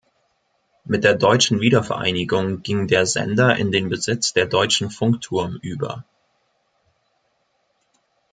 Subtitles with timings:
[0.83, 6.03] Mit der Deutschen Wiedervereinigung ging der Sender in den Besitz der Deutschen Funkturm über.